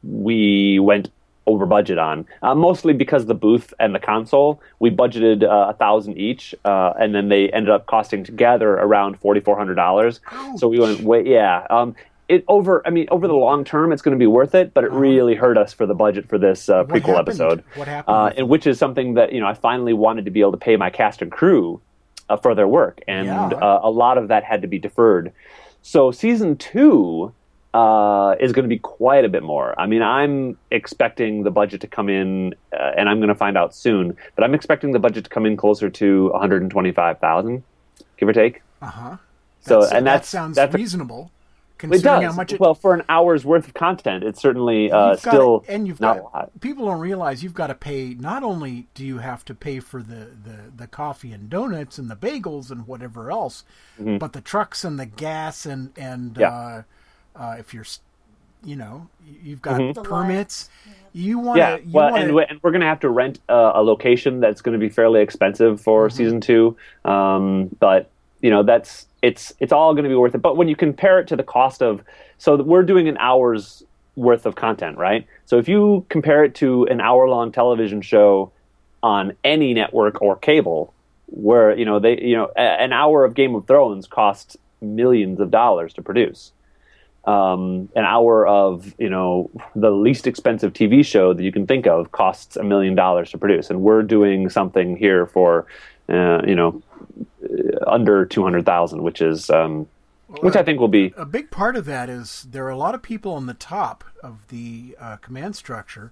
[0.02, 1.12] we went
[1.48, 5.74] over budget on, uh, mostly because the booth and the console we budgeted uh, a
[5.74, 10.20] thousand each, uh, and then they ended up costing together around forty four hundred dollars.
[10.56, 11.68] So we went way yeah.
[11.70, 11.96] Um,
[12.36, 14.84] it over I mean over the long term it's going to be worth it, but
[14.84, 17.28] it really hurt us for the budget for this uh, prequel happened?
[17.28, 17.64] episode.
[17.76, 20.42] What happened Uh, and which is something that you know I finally wanted to be
[20.42, 21.82] able to pay my cast and crew
[22.30, 23.48] uh, for their work, and Yeah.
[23.48, 25.34] uh, a lot of that had to be deferred.
[25.82, 27.34] So season two
[27.74, 29.74] uh, is going to be quite a bit more.
[29.80, 33.58] I mean, I'm expecting the budget to come in, uh, and I'm going to find
[33.58, 34.16] out soon.
[34.36, 37.64] But I'm expecting the budget to come in closer to 125,000,
[38.18, 38.62] give or take.
[38.82, 39.18] Uh huh.
[39.62, 41.32] So, That's- and that sounds that's reasonable.
[41.84, 44.24] It does how much it, well for an hour's worth of content.
[44.24, 46.52] It's certainly uh, you've got- still and you've not got a lot.
[46.62, 48.14] people don't realize you've got to pay.
[48.14, 52.10] Not only do you have to pay for the the, the coffee and donuts and
[52.10, 53.64] the bagels and whatever else,
[54.00, 56.42] but the trucks and the gas and and Mm-hmm.
[56.42, 56.50] Yeah.
[56.50, 56.84] uh,
[57.36, 57.86] uh, if you're
[58.64, 59.08] you know
[59.44, 60.02] you've got Mm-hmm.
[60.04, 60.70] Permits.
[61.14, 61.84] You want Yeah, to.
[61.84, 64.40] You well, wanna, and, we- and we're going to have to rent uh, a location
[64.40, 66.16] that's going to be fairly expensive for Mm-hmm.
[66.18, 66.78] season two.
[67.04, 68.10] Um, but
[68.42, 70.42] you know, that's it's it's all going to be worth it.
[70.42, 72.04] But when you compare it to the cost of,
[72.38, 73.84] so we're doing an hour's
[74.16, 75.26] worth of content, right?
[75.46, 78.52] So if you compare it to an hour-long television show
[79.04, 80.94] on any network or cable,
[81.28, 85.40] where you know they you know a- an hour of Game of Thrones costs millions
[85.40, 86.52] of dollars to produce
[87.26, 91.86] um, an hour of you know the least expensive TV show that you can think
[91.86, 95.68] of costs a million dollars to produce, and we're doing something here for
[96.10, 96.82] uh, you know
[97.88, 99.88] under two hundred thousand, which is um,
[100.42, 102.96] which I think will be a big part of that is there are a lot
[102.96, 106.12] of people on the top of the uh, command structure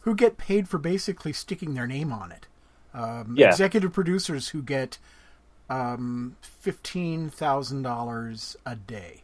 [0.00, 2.46] who get paid for basically sticking their name on it.
[2.94, 3.48] Um, Yeah.
[3.48, 4.98] Executive producers who get
[5.68, 9.22] um, fifteen thousand dollars a day.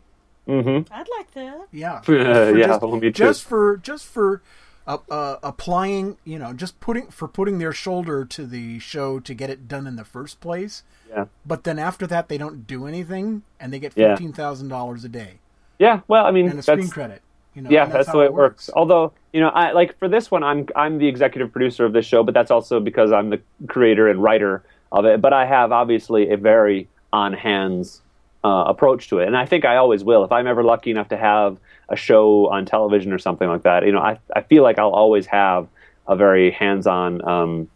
[0.48, 1.66] I'd like that.
[1.72, 3.10] Yeah, Yeah, For just, me too.
[3.10, 4.42] just for just for
[4.86, 9.34] uh, uh, applying, you know, just putting for putting their shoulder to the show to
[9.34, 10.82] get it done in the first place.
[11.08, 11.26] yeah.
[11.44, 15.08] But then after that, they don't do anything, and they get fifteen thousand dollars a
[15.08, 15.38] day
[15.78, 17.22] Yeah, well, I mean, and a screen that's credit.
[17.54, 18.68] You know, yeah, and that's, the way it works.
[18.74, 22.04] Although, you know, I like for this one, I'm I'm the executive producer of this
[22.04, 25.20] show, but that's also because I'm the creator and writer of it.
[25.20, 28.02] But I have obviously a very on hands
[28.46, 30.22] uh, approach to it, and I think I always will.
[30.24, 33.84] If I'm ever lucky enough to have a show on television or something like that,
[33.84, 35.66] you know, I I feel like I'll always have
[36.06, 37.68] a very hands-on um,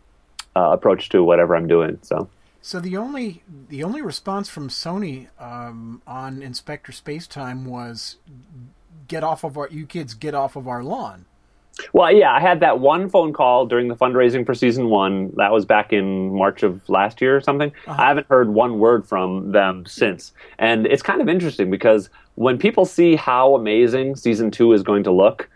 [0.54, 1.98] uh, approach to whatever I'm doing.
[2.02, 2.28] So.
[2.62, 8.18] So the only the only response from Sony um, on Inspector Spacetime was,
[9.08, 11.24] "Get off of our you kids, get off of our lawn."
[11.92, 15.32] Well, yeah, I had that one phone call during the fundraising for season one.
[15.36, 17.72] That was back in March of last year or something.
[17.86, 18.02] Uh-huh.
[18.02, 20.32] I haven't heard one word from them since.
[20.58, 25.04] And it's kind of interesting because when people see how amazing season two is going
[25.04, 25.48] to look,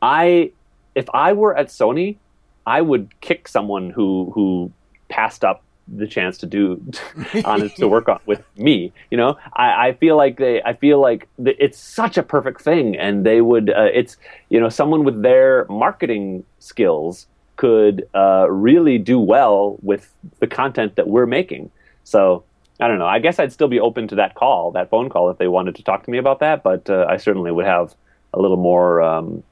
[0.00, 0.52] I,
[0.94, 2.16] if I were at Sony,
[2.66, 4.70] I would kick someone who who
[5.08, 5.62] passed up
[5.96, 6.82] the chance to do
[7.44, 8.92] on to work on with me.
[9.10, 12.96] You know, I, I feel like they, I feel like it's such a perfect thing,
[12.96, 13.70] and they would.
[13.70, 14.16] Uh, it's
[14.48, 20.96] you know, someone with their marketing skills could uh, really do well with the content
[20.96, 21.70] that we're making.
[22.04, 22.44] So.
[22.80, 23.06] I don't know.
[23.06, 25.74] I guess I'd still be open to that call, that phone call, if they wanted
[25.74, 26.62] to talk to me about that.
[26.62, 27.92] But uh, I certainly would have
[28.32, 29.42] a little more, um,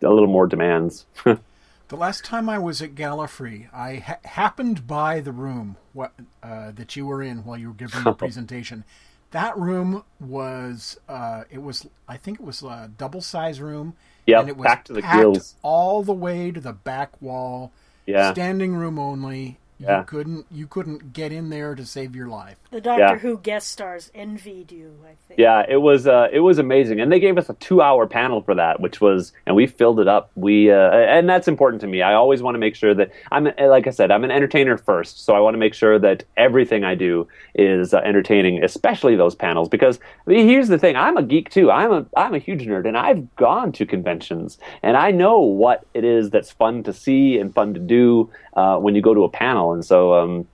[0.00, 1.04] a little more demands.
[1.88, 6.72] The last time I was at Gallifrey, I ha- happened by the room what, uh,
[6.72, 8.84] that you were in while you were giving your presentation.
[9.32, 13.94] That room was, uh, it was, I think it was a double size room.
[14.26, 15.56] Yep, and it was packed to the gills.
[15.62, 17.72] all the way to the back wall.
[18.06, 18.32] Yeah.
[18.32, 19.58] standing room only.
[19.78, 19.98] Yeah.
[20.00, 22.56] You couldn't, you couldn't get in there to save your life.
[22.74, 23.18] The Doctor Yeah.
[23.18, 25.38] Who guest stars envied you, I think.
[25.38, 28.42] Yeah, it was uh, it was amazing, and they gave us a two hour panel
[28.42, 30.32] for that, which was, and we filled it up.
[30.34, 32.02] We uh, and that's important to me.
[32.02, 35.24] I always want to make sure that I'm like I said, I'm an entertainer first,
[35.24, 39.36] so I want to make sure that everything I do is uh, entertaining, especially those
[39.36, 39.68] panels.
[39.68, 41.70] Because I mean, here's the thing: I'm a geek too.
[41.70, 45.86] I'm a I'm a huge nerd, and I've gone to conventions, and I know what
[45.94, 49.22] it is that's fun to see and fun to do uh, when you go to
[49.22, 50.14] a panel, and so.
[50.14, 50.48] Um,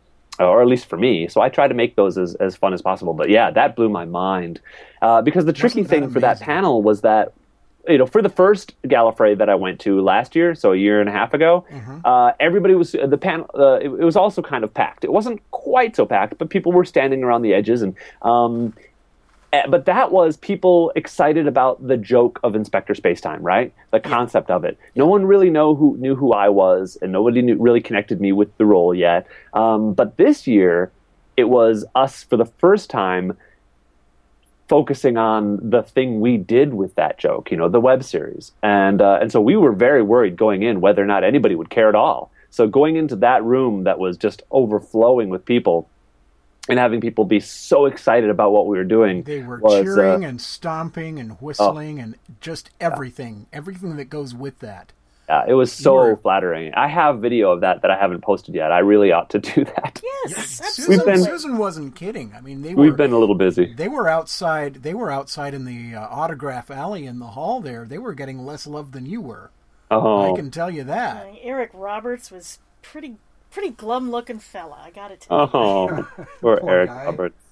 [0.45, 1.29] or at least for me.
[1.29, 3.15] So I try to make those as, as fun as possible.
[3.15, 4.61] But yeah, that blew my mind
[5.03, 7.33] uh, because the tricky thing for that panel was that
[7.89, 11.01] you know for the first Gallifrey that I went to last year, so a year
[11.01, 11.65] and a half ago,
[12.05, 13.49] uh, everybody was the panel.
[13.55, 15.05] Uh, it, it was also kind of packed.
[15.05, 17.95] It wasn't quite so packed, but people were standing around the edges and.
[18.23, 18.75] Um,
[19.69, 23.73] but that was people excited about the joke of Inspector Spacetime, right?
[23.91, 24.79] The concept of it.
[24.95, 28.33] No one really know who knew who I was, and nobody knew, really connected me
[28.33, 29.27] with the role yet.
[29.53, 30.93] Um, but this year,
[31.37, 33.37] it was us for the first time
[34.69, 39.03] focusing on the thing we did with that joke, you know, the web series, and
[39.03, 41.89] uh, and so we were very worried going in whether or not anybody would care
[41.89, 42.31] at all.
[42.51, 45.89] So going into that room that was just overflowing with people,
[46.69, 49.83] and having people be so excited about what we were doing, They were was, uh,
[49.83, 54.93] cheering and stomping and whistling and just everything, everything that goes with that.
[55.29, 56.75] yeah, it was so were- flattering.
[56.75, 58.73] I have video of that that I haven't posted yet.
[58.73, 60.01] I really ought to do that.
[60.29, 62.33] Yes, Susan, been- Susan wasn't kidding.
[62.37, 63.73] I mean, they were We've been a little busy.
[63.75, 64.75] they were outside.
[64.83, 67.61] They were outside in the uh, autograph alley in the hall.
[67.61, 69.51] There, they were getting less love than you were.
[69.91, 71.27] Oh, I can tell you that.
[71.27, 73.17] Uh, Eric Roberts was pretty
[73.51, 75.51] pretty glum looking fella, I gotta tell you.
[75.55, 76.07] oh,
[76.41, 77.05] poor Poor Eric guy.
[77.07, 77.43] Roberts.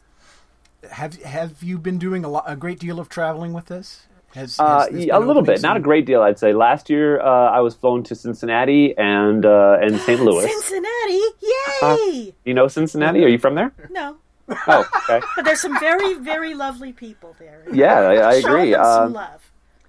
[0.90, 4.06] Have Have you been doing a lot, a great deal of traveling with this?
[4.34, 6.52] Has, Uh, this yeah, a little opening bit, not a great deal, I'd say.
[6.52, 10.20] Last year, uh, I was flown to Cincinnati and uh, and St.
[10.20, 10.46] Louis.
[10.46, 11.22] Cincinnati,
[11.82, 12.34] yay!
[12.44, 13.24] you know Cincinnati?
[13.24, 13.72] Are you from there?
[13.90, 14.16] no,
[14.66, 15.20] Oh, okay.
[15.36, 17.64] but there's some very very lovely people there.
[17.72, 18.70] Yeah, I, I Show agree.
[18.72, 19.47] them some Uh, love.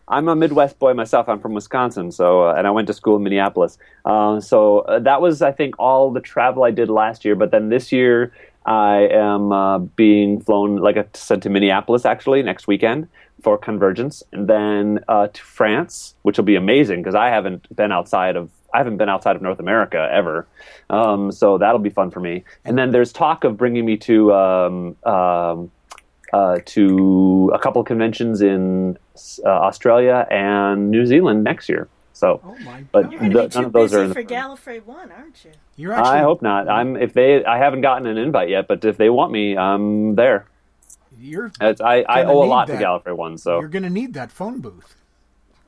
[0.09, 1.29] I'm a Midwest boy myself.
[1.29, 3.77] I'm from Wisconsin, so uh, and I went to school in Minneapolis.
[4.05, 7.35] Uh, so uh, that was, I think, all the travel I did last year.
[7.35, 8.33] But then this year,
[8.65, 13.07] I am uh, being flown, like I said, to Minneapolis actually next weekend
[13.43, 17.91] for Convergence, and then uh, to France, which will be amazing because I haven't been
[17.91, 20.47] outside of I haven't been outside of North America ever.
[20.89, 22.43] Um, so that'll be fun for me.
[22.65, 24.33] And then there's talk of bringing me to.
[24.33, 25.71] Um, um,
[26.65, 28.95] to a couple conventions in
[29.43, 31.87] uh, Australia and New Zealand next year.
[32.13, 32.83] So, Oh my!
[32.91, 34.43] but You're the- none too of those are in the for plan.
[34.43, 35.51] Gallifrey One, aren't you?
[35.77, 36.09] You're actually.
[36.17, 36.67] I hope not.
[36.67, 40.15] I'm if they I haven't gotten an invite yet, but if they want me, I'm
[40.15, 40.45] there.
[41.17, 41.51] You're.
[41.61, 42.77] It's, I I owe a lot that.
[42.79, 44.95] to Gallifrey One, so You're going to need that phone booth.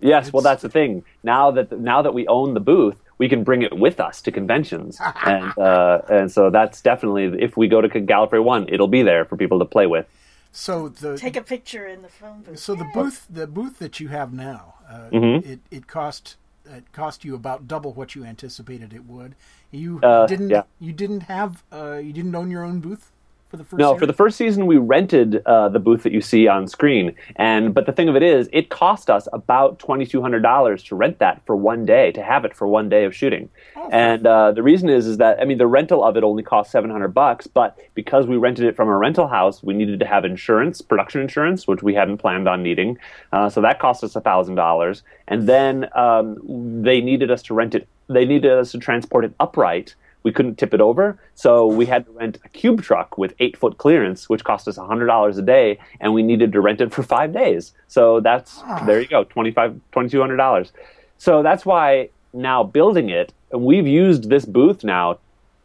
[0.01, 0.33] yes.
[0.33, 1.03] Well, that's the thing.
[1.23, 4.31] Now that now that we own the booth, we can bring it with us to
[4.31, 9.03] conventions, and uh, and so that's definitely if we go to Gallifrey One, it'll be
[9.03, 10.05] there for people to play with.
[10.51, 12.59] So the Take a picture in the phone booth.
[12.59, 15.49] so the booth the booth that you have now uh, Mm-hmm.
[15.49, 19.35] it it cost it cost you about double what you anticipated it would.
[19.71, 20.63] You Uh, didn't yeah.
[20.79, 23.11] you didn't have uh, you didn't own your own booth.
[23.51, 23.79] For the first.
[23.79, 23.99] No, series?
[23.99, 27.73] for the first season, we rented uh, the booth that you see on screen, and
[27.73, 30.95] but the thing of it is, it cost us about twenty two hundred dollars to
[30.95, 33.49] rent that for one day, to have it for one day of shooting.
[33.91, 36.71] and uh, the reason is, is that I mean, the rental of it only cost
[36.71, 40.05] seven hundred bucks, but because we rented it from a rental house, we needed to
[40.05, 42.97] have insurance, production insurance, which we hadn't planned on needing,
[43.33, 45.03] uh, so that cost us thousand dollars.
[45.27, 47.87] And then um, they needed us to rent it.
[48.07, 52.05] They needed us to transport it upright we couldn't tip it over, so we had
[52.05, 55.41] to rent a cube truck with eight foot clearance, which cost us hundred dollars a
[55.41, 57.73] day, and we needed to rent it for five days.
[57.87, 60.71] So that's there you go, twenty five, twenty two hundred dollars.
[61.17, 65.19] So that's why now building it, and we've used this booth now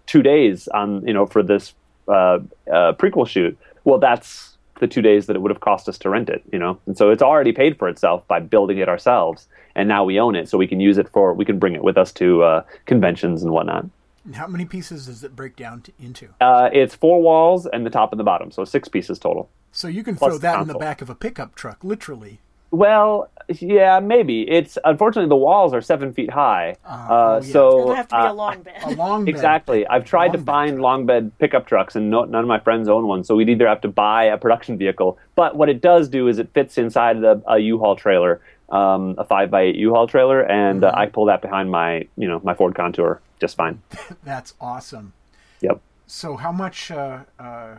[0.07, 1.75] two days on you know for this
[2.09, 2.39] uh,
[2.73, 3.57] uh, prequel shoot.
[3.85, 6.59] Well, that's the two days that it would have cost us to rent it, you
[6.59, 10.21] know, and so it's already paid for itself by building it ourselves, and now we
[10.21, 12.43] own it, so we can use it for we can bring it with us to
[12.43, 13.87] uh, conventions and whatnot.
[14.27, 16.29] And how many pieces does it break down to, into?
[16.41, 19.49] Uh, it's four walls and the top and the bottom, so six pieces total.
[19.71, 22.41] So you can plus throw the that in the back of a pickup truck, literally.
[22.73, 24.43] Well, yeah, maybe.
[24.51, 27.53] It's unfortunately the walls are seven feet high, uh, oh, yeah.
[27.53, 28.75] so It'll have to be uh, a long bed.
[28.83, 29.31] A long bed.
[29.31, 29.87] Exactly.
[29.87, 30.83] I've tried to Long bed find truck.
[30.83, 33.23] long bed pickup trucks, and no, none of my friends own one.
[33.23, 35.17] So we'd either have to buy a production vehicle.
[35.37, 39.25] But what it does do is it fits inside the, a U-Haul trailer, um, a
[39.25, 40.97] five by eight U-Haul trailer, and Mm-hmm.
[40.97, 43.83] uh, I pull that behind my, you know, my Ford Contour just fine.
[44.25, 45.13] That's awesome.
[45.61, 45.81] Yep.
[46.07, 47.77] So how much uh, uh,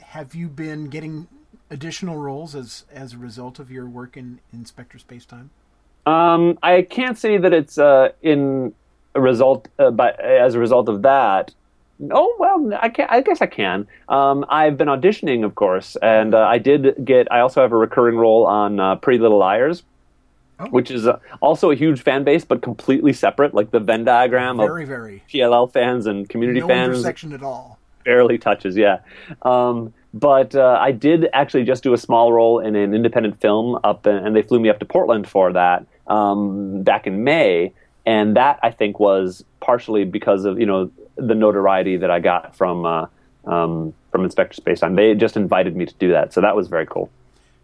[0.00, 1.28] have you been getting
[1.70, 5.48] additional roles as as a result of your work in Inspector Spacetime?
[6.06, 8.74] Um, I can't say that it's uh, in
[9.14, 11.54] a result, uh, but as a result of that.
[12.10, 13.06] Oh well, I can.
[13.08, 13.86] I guess I can.
[14.08, 17.30] Um, I've been auditioning, of course, and uh, I did get.
[17.30, 19.84] I also have a recurring role on uh, Pretty Little Liars,
[20.62, 20.68] Oh.
[20.70, 23.54] which is uh, also a huge fan base, but completely separate.
[23.54, 27.32] Like the Venn diagram Very, of very PLL fans and community no fans No intersection
[27.32, 27.78] at all.
[28.04, 28.98] barely touches, yeah.
[29.42, 33.78] Um, but uh, I did actually just do a small role in an independent film
[33.82, 37.72] up, in, and they flew me up to Portland for that um, back in May,
[38.06, 42.54] and that I think was partially because of you know the notoriety that I got
[42.54, 43.06] from uh,
[43.46, 44.96] um, from Inspector Spacetime.
[44.96, 47.10] They just invited me to do that, so that was very cool.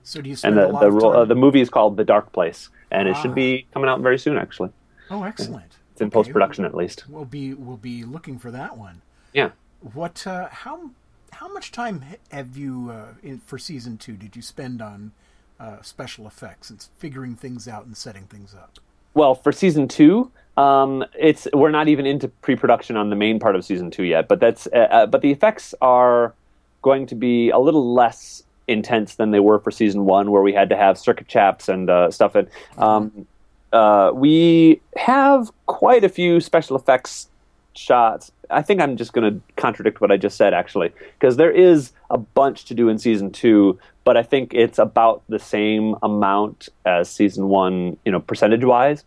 [0.05, 1.17] So do you And the a lot the, of time?
[1.17, 3.23] uh, the movie is called The Dark Place, and it Ah.
[3.23, 4.37] should be coming out very soon.
[4.39, 4.71] Actually,
[5.11, 5.77] oh, excellent.
[5.93, 7.05] it's in Okay, post production at least.
[7.09, 9.03] We'll be we'll be looking for that one.
[9.33, 9.51] Yeah.
[9.95, 10.27] What?
[10.27, 10.91] Uh, how
[11.33, 14.15] how much time have you uh, in, for season two?
[14.15, 15.13] Did you spend on
[15.61, 18.79] uh, special effects and figuring things out and setting things up?
[19.15, 23.57] Well, for season two, um, it's we're not even into pre-production on the main part
[23.57, 24.29] of season two yet.
[24.29, 26.35] But that's uh, uh, but the effects are
[26.83, 30.53] going to be a little less intense than they were for season one, where we
[30.53, 32.35] had to have circuit chaps and uh, stuff.
[32.35, 33.27] And um,
[33.73, 37.29] uh, we have quite a few special effects
[37.75, 38.33] shots.
[38.51, 41.93] I think I'm just going to contradict what I just said, actually, because there is
[42.11, 46.69] a bunch to do in season two, but I think it's about the same amount
[46.85, 49.05] as season one, you know, percentage wise.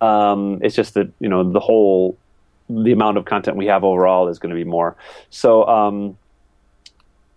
[0.00, 2.18] Um, it's just that you know the whole
[2.68, 4.96] the amount of content we have overall is going to be more.
[5.30, 6.18] So, um,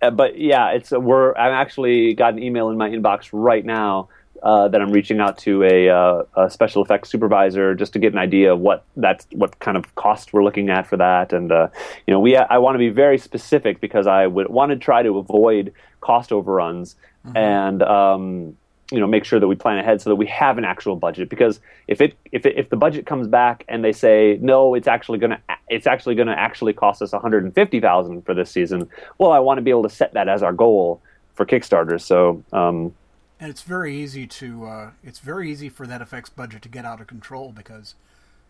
[0.02, 4.10] uh, but yeah, it's we're I'm actually got an email in my inbox right now
[4.44, 8.14] uh, that I'm reaching out to a, uh, a special effects supervisor just to get
[8.14, 11.52] an idea of what that's what kind of cost we're looking at for that, and
[11.52, 11.70] uh,
[12.06, 15.04] you know we I want to be very specific because I would want to try
[15.04, 16.96] to avoid cost overruns
[17.36, 17.82] and.
[17.84, 18.58] Um,
[18.92, 21.30] you know, make sure that we plan ahead so that we have an actual budget.
[21.30, 24.88] Because if it if it, if the budget comes back and they say no, it's
[24.88, 28.50] actually gonna it's actually gonna actually cost us one hundred and fifty thousand for this
[28.50, 28.90] season.
[29.18, 31.02] Well, I want to be able to set that as our goal
[31.36, 32.00] for Kickstarter.
[32.00, 32.94] So um,
[33.40, 36.86] And it's very easy to uh, it's very easy for that effects budget to get
[36.86, 37.96] out of control because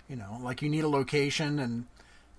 [0.07, 1.85] you know, like you need a location and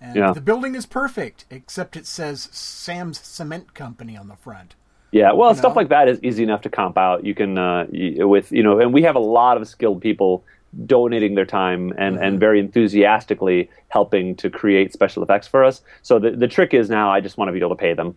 [0.01, 0.31] and Yeah.
[0.33, 4.77] the building is perfect except it says Sam's Cement Company on the front.
[5.11, 5.81] Yeah, well, stuff know?
[5.81, 7.25] like that is easy enough to comp out.
[7.25, 10.45] You can uh, with you know, and we have a lot of skilled people
[10.85, 15.81] donating their time and, and very enthusiastically helping to create special effects for us.
[16.03, 18.17] So the the trick is now I just want to be able to pay them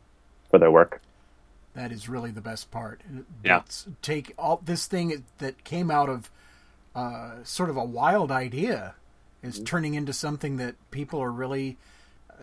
[0.49, 1.01] for their work.
[1.75, 2.99] That is really the best part.
[3.43, 3.59] Yeah.
[3.59, 6.29] That's- take all this thing that came out of
[6.93, 8.95] uh, sort of a wild idea
[9.41, 9.63] is Mm-hmm.
[9.63, 11.77] turning into something that people are really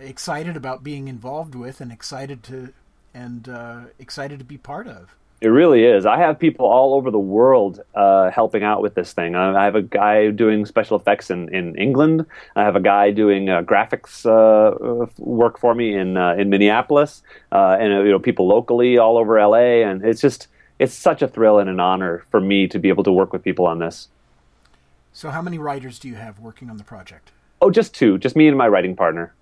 [0.00, 2.72] excited about being involved with and excited to
[3.14, 5.14] and uh, excited to be part of.
[5.40, 6.04] It really is.
[6.04, 9.36] I have people all over the world uh, helping out with this thing.
[9.36, 12.26] I I have a guy doing special effects in, in England.
[12.56, 17.22] I have a guy doing uh, graphics uh, work for me in uh, in Minneapolis,
[17.52, 19.86] uh, and uh, you know people locally all over LA.
[19.88, 20.48] And it's just
[20.80, 23.44] it's such a thrill and an honor for me to be able to work with
[23.44, 24.08] people on this.
[25.12, 27.30] So, how many writers do you have working on the project?
[27.62, 29.32] Oh, just two, just me and my writing partner.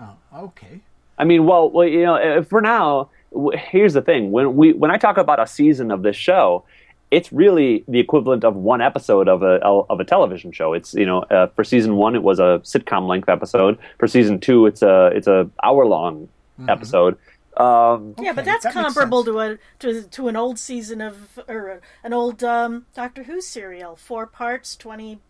[0.00, 0.80] Oh, okay.
[1.16, 3.08] I mean, well, well, you know, for now,
[3.54, 6.64] here's the thing: when we when I talk about a season of this show,
[7.10, 10.72] it's really the equivalent of one episode of a of a television show.
[10.72, 13.78] It's you know, uh, for season one, it was a sitcom length episode.
[13.98, 16.28] For season two, it's a it's a hour long
[16.68, 17.18] episode.
[17.56, 21.80] Um, Yeah, but that's that comparable to a to, to an old season of or
[22.02, 25.20] an old um, Doctor Who serial, four parts, 20,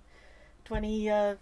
[0.65, 1.35] 20, uh,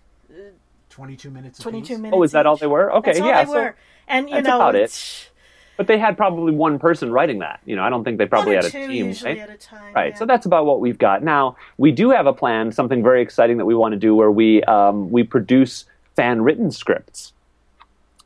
[0.91, 1.59] 22 minutes.
[1.61, 1.99] 22 apiece.
[1.99, 2.17] minutes.
[2.17, 2.93] oh, is that all they were?
[2.97, 3.45] Okay, That's all yeah.
[3.45, 3.77] they so- were.
[4.09, 5.31] And you that's know, about it.
[5.77, 7.61] But they had probably one person writing that.
[7.64, 9.14] You know, I don't think they probably had a team.
[9.25, 9.39] right?
[9.39, 9.95] at a time.
[9.95, 10.12] Right.
[10.12, 10.18] yeah.
[10.18, 11.23] So that's about what we've got.
[11.23, 14.31] Now, we do have a plan, something very exciting that we want to do where
[14.31, 17.33] we um, we produce fan written scripts.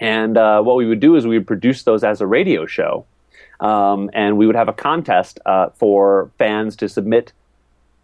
[0.00, 3.06] And uh, what we would do is we would produce those as a radio show.
[3.60, 7.32] Um, and we would have a contest uh, for fans to submit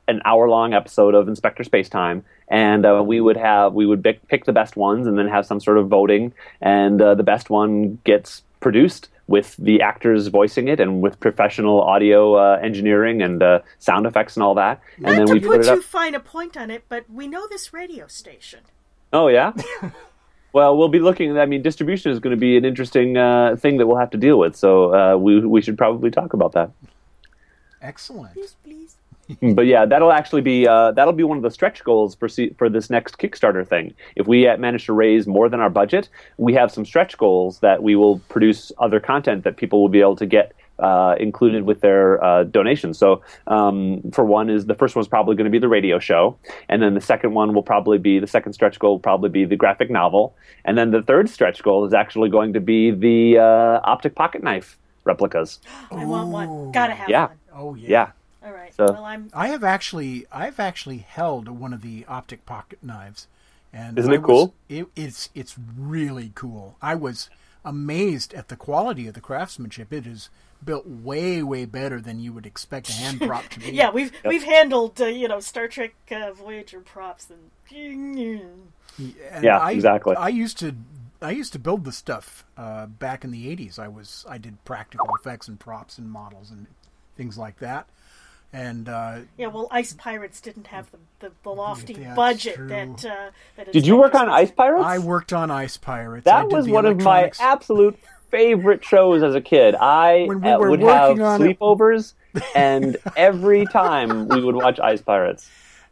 [0.08, 4.26] an hour long episode of Inspector Spacetime, and uh, we would have we would pick,
[4.28, 7.50] pick the best ones, and then have some sort of voting, and uh, the best
[7.50, 13.42] one gets produced with the actors voicing it, and with professional audio uh, engineering and
[13.42, 15.82] uh, sound effects and all that, and then to we put put it too up.
[15.82, 18.60] fine a point on it, but we know this radio station.
[19.12, 19.52] Oh yeah.
[20.52, 21.38] Well, we'll be looking.
[21.38, 24.18] I mean, distribution is going to be an interesting uh, thing that we'll have to
[24.18, 24.54] deal with.
[24.54, 26.70] So uh, we we should probably talk about that.
[27.80, 28.34] Excellent.
[28.34, 28.91] Please, please.
[29.54, 32.54] but yeah, that'll actually be uh, that'll be one of the stretch goals for se-
[32.58, 33.94] for this next Kickstarter thing.
[34.16, 36.08] If we uh, manage to raise more than our budget,
[36.38, 40.00] we have some stretch goals that we will produce other content that people will be
[40.00, 42.98] able to get uh, included with their uh, donations.
[42.98, 46.36] So, um, for one, is the first one's probably going to be the radio show,
[46.68, 49.44] and then the second one will probably be the second stretch goal will probably be
[49.44, 53.38] the graphic novel, and then the third stretch goal is actually going to be the
[53.38, 55.60] uh, optic pocket knife replicas.
[55.92, 56.72] I want one.
[56.72, 57.26] Gotta have Yeah.
[57.26, 57.36] one.
[57.54, 57.88] Oh yeah.
[57.88, 58.10] Yeah.
[58.44, 58.74] All right.
[58.74, 59.28] So- well, I'm.
[59.34, 63.26] I have actually, I've actually held one of the optic pocket knives,
[63.72, 64.54] and Isn't I it was- cool?
[64.68, 66.76] It, it's it's really cool.
[66.82, 67.30] I was
[67.64, 69.92] amazed at the quality of the craftsmanship.
[69.92, 70.28] It is
[70.64, 73.70] built way way better than you would expect a hand prop to be.
[73.72, 77.50] Yeah, we've we've handled uh, you know Star Trek uh, Voyager props and.
[78.18, 80.14] And Yeah, I, exactly.
[80.16, 80.74] I used to
[81.22, 83.78] I used to build the stuff uh, back in the '80s.
[83.78, 86.66] I was I did practical effects and props and models and
[87.16, 87.88] things like that.
[88.52, 92.68] And uh, Yeah, well, Ice Pirates didn't have the the, the lofty That's budget true.
[92.68, 93.04] that.
[93.04, 94.84] Uh, that Did you work on Ice Pirates?
[94.84, 96.24] I worked on Ice Pirates.
[96.24, 97.98] That was one of my absolute
[98.30, 99.74] favorite shows as a kid.
[99.76, 102.14] I When we uh, were would have working on it- sleepovers,
[102.54, 105.48] and every time we would watch Ice Pirates.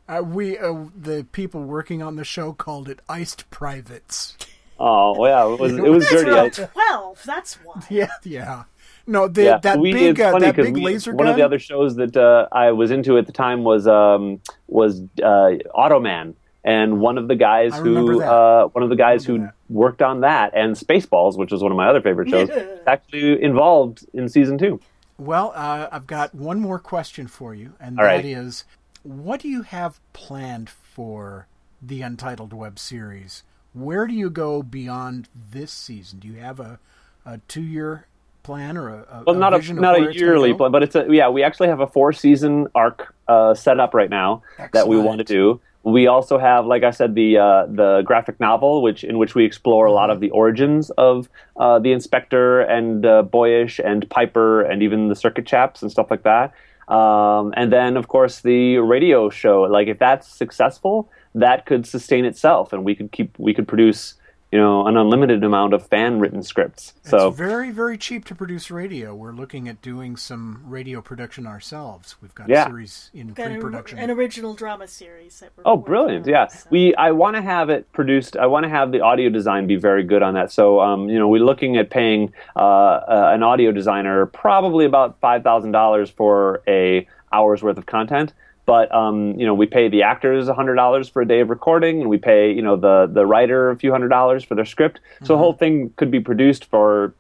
[0.08, 4.36] Uh, we uh, the people working on the show called it iced privates.
[4.78, 6.68] Oh, yeah, it was it was That's dirty.
[6.72, 7.22] twelve.
[7.24, 7.82] That's why.
[7.90, 8.64] Yeah, yeah.
[9.06, 11.28] No, the, yeah, that we, big uh, that big we- laser One gun.
[11.28, 15.00] of the other shows that uh, I was into at the time was um, was
[15.22, 16.34] uh, Automan,
[16.64, 20.20] and one of the guys who uh, one of the guys who remember worked on
[20.20, 24.28] that and Spaceballs, which was one of my other favorite shows, is actually involved in
[24.28, 24.80] season two.
[25.18, 28.24] Well, uh, I've got one more question for you, and All that right.
[28.24, 28.64] is,
[29.02, 31.46] what do you have planned for
[31.82, 33.42] the Untitled web series?
[33.74, 36.18] Where do you go beyond this season?
[36.20, 36.78] Do you have a,
[37.26, 38.06] a two year
[38.42, 41.28] plan or a, a Well, not a not a yearly plan, but it's a yeah.
[41.28, 45.18] We actually have a four season arc uh, set up right now that we want
[45.18, 45.60] to do.
[45.82, 49.44] We also have, like I said, the uh, the graphic novel, which in which we
[49.44, 54.62] explore a lot of the origins of uh, the Inspector and uh, Boyish and Piper
[54.62, 56.52] and even the Circuit Chaps and stuff like that.
[56.92, 59.62] Um, and then, of course, the radio show.
[59.62, 64.14] Like, if that's successful, that could sustain itself, and we could keep we could produce
[64.52, 66.94] you know an unlimited amount of fan written scripts.
[67.04, 69.14] So It's very, very cheap to produce radio.
[69.14, 72.16] We're looking at doing some radio production ourselves.
[72.20, 72.64] We've got Yeah.
[72.64, 73.98] a series in pre-production.
[73.98, 75.38] an original drama series.
[75.40, 76.26] That we're Oh, brilliant!
[76.26, 76.66] on, Yeah, so.
[76.70, 76.94] we.
[76.96, 78.36] I want to have it produced.
[78.36, 80.50] I want to have the audio design be very good on that.
[80.50, 85.20] So, um, you know, we're looking at paying uh, uh, an audio designer probably about
[85.20, 88.32] five thousand dollars for a hour's worth of content.
[88.70, 92.00] But um, you know, we pay the actors hundred dollars for a day of recording,
[92.00, 95.00] and we pay you know the the writer a few hundred dollars for their script.
[95.24, 97.14] So the whole thing could be produced for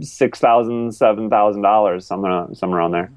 [0.00, 3.10] six thousand, seven thousand dollars, somewhere somewhere on there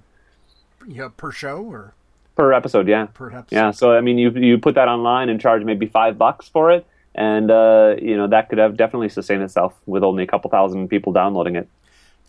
[0.87, 1.93] yeah, per show or
[2.35, 2.87] per episode.
[2.87, 3.55] Yeah, per episode.
[3.55, 6.71] yeah, so I mean, you you put that online and charge maybe five bucks for
[6.71, 6.85] it,
[7.15, 10.87] and uh, you know that could have definitely sustained itself with only a couple thousand
[10.87, 11.67] people downloading it.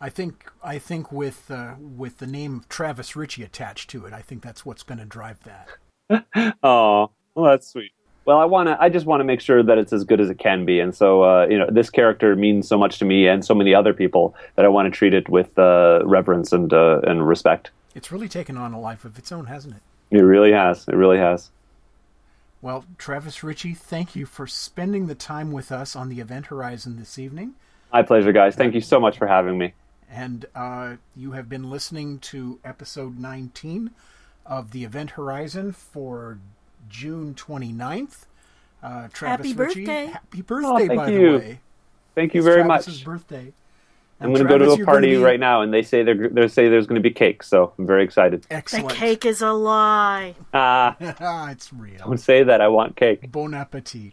[0.03, 4.13] I think I think with uh, with the name of Travis Richey attached to it,
[4.13, 5.69] I think that's what's going to drive that.
[6.63, 7.93] Oh, well, that's sweet.
[8.25, 8.77] Well, I want to.
[8.79, 10.95] I just want to make sure that it's as good as it can be, and
[10.95, 13.95] so uh, you know, this character means so much to me and so many other
[13.95, 17.71] people that I want to treat it with uh, reverence and uh, and respect.
[17.95, 20.19] It's really taken on a life of its own, hasn't it?
[20.19, 20.87] It really has.
[20.89, 21.51] It really has.
[22.61, 26.99] Well, Travis Richey, thank you for spending the time with us on the Event Horizon
[26.99, 27.55] this evening.
[27.93, 28.57] My pleasure, guys.
[28.57, 29.73] Thank you so much for having me.
[30.13, 33.91] And uh, you have been listening to episode 19
[34.45, 36.39] of the Event Horizon for
[36.91, 38.27] June 29th.
[38.83, 40.07] Uh, Travis Happy Richey, birthday.
[40.07, 41.33] Happy birthday, thank by you.
[41.33, 41.61] the way.
[42.15, 43.05] Thank you It's very Travis's much.
[43.07, 43.53] birthday.
[44.21, 46.47] I'm going to go to a party be- right now, and they say they're, they
[46.47, 48.47] say there's going to be cake, so I'm very excited.
[48.51, 48.91] Excellent.
[48.91, 50.35] The cake is a lie.
[50.53, 50.95] Ah,
[51.51, 51.99] it's real.
[51.99, 52.61] don't say that.
[52.61, 53.33] I want cake.
[53.33, 54.13] Bon appetit.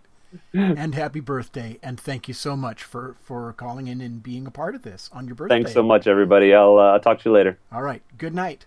[0.53, 1.80] And happy birthday.
[1.82, 5.09] And thank you so much for, for calling in and being a part of this
[5.13, 5.55] on your birthday.
[5.55, 6.53] Thanks so much, everybody.
[6.53, 7.57] I'll uh, talk to you later.
[7.71, 8.01] All right.
[8.17, 8.65] Good night.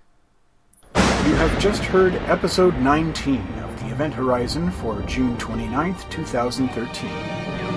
[0.94, 7.10] You have just heard episode 19 of the Event Horizon for June 29th, 2013.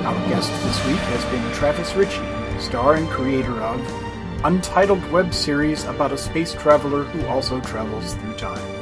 [0.04, 3.80] Our guest this week has been Travis Richey, star and creator of
[4.46, 8.75] Untitled web series about a space traveler who also travels through time.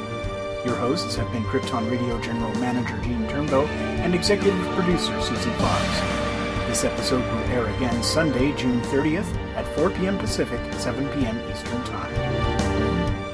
[0.64, 3.66] Your hosts have been Krypton Radio General Manager Gene Turnbow
[4.00, 6.00] and Executive Producer Susan Fox.
[6.66, 10.16] This episode will air again Sunday, June 30th at 4 p.m.
[10.16, 11.38] Pacific, 7 p.m.
[11.50, 12.10] Eastern Time.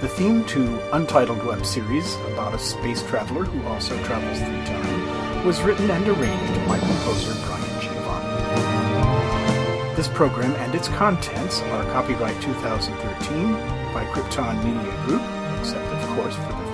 [0.00, 5.46] The theme to Untitled web series about a space traveler who also travels through time
[5.46, 8.34] was written and arranged by composer Brian Giovanni.
[9.94, 13.52] This program and its contents are copyright 2013
[13.94, 15.22] by Krypton Media Group,
[15.60, 16.69] except of course for the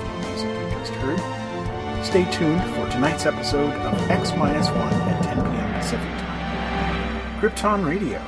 [0.99, 2.05] heard.
[2.05, 5.75] Stay tuned for tonight's episode of X-1 at 10 p.m.
[5.75, 7.41] Pacific Time.
[7.41, 8.23] Krypton Radio.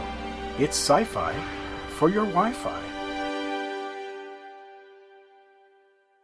[0.59, 1.33] It's sci-fi
[1.91, 2.98] for your Wi-Fi.